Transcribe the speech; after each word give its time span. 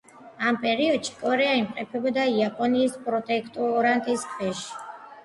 ამ 0.51 0.55
პერიოდში 0.61 1.11
კორეა 1.19 1.51
იმყოფებოდა 1.59 2.25
იაპონიის 2.37 2.97
პროტექტორატის 3.09 4.25
ქვეშ. 4.33 4.65